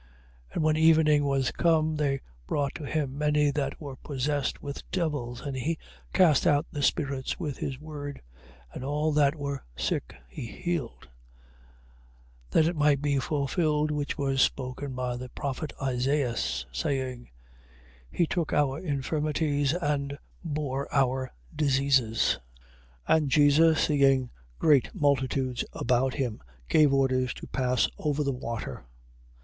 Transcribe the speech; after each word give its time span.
8:16. 0.49 0.55
And 0.55 0.63
when 0.63 0.77
evening 0.77 1.25
was 1.25 1.51
come, 1.51 1.95
they 1.97 2.21
brought 2.47 2.73
to 2.73 2.85
him 2.87 3.19
many 3.19 3.51
that 3.51 3.79
were 3.79 3.97
possessed 3.97 4.59
with 4.59 4.81
devils: 4.89 5.41
and 5.41 5.55
he 5.55 5.77
cast 6.11 6.47
out 6.47 6.65
the 6.71 6.81
spirits 6.81 7.39
with 7.39 7.59
his 7.59 7.79
word: 7.79 8.19
and 8.73 8.83
all 8.83 9.11
that 9.11 9.35
were 9.35 9.63
sick 9.75 10.15
he 10.27 10.47
healed: 10.47 11.07
8:17. 12.49 12.49
That 12.49 12.65
it 12.65 12.75
might 12.75 12.99
be 13.03 13.19
fulfilled, 13.19 13.91
which 13.91 14.17
was 14.17 14.41
spoken 14.41 14.95
by 14.95 15.17
the 15.17 15.29
prophet 15.29 15.71
Isaias, 15.79 16.65
saying: 16.71 17.29
He 18.09 18.25
took 18.25 18.51
our 18.51 18.79
infirmities, 18.79 19.75
and 19.75 20.17
bore 20.43 20.91
our 20.91 21.31
diseases. 21.55 22.39
8:18. 23.07 23.17
And 23.19 23.29
Jesus 23.29 23.79
seeing 23.83 24.29
great 24.57 24.95
multitudes 24.95 25.63
about 25.73 26.15
him, 26.15 26.41
gave 26.69 26.91
orders 26.91 27.35
to 27.35 27.45
pass 27.45 27.87
over 27.99 28.23
the 28.23 28.31
water. 28.33 28.87